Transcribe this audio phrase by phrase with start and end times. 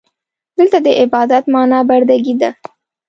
[0.57, 2.49] دلته د عبادت معنا برده ګي ده.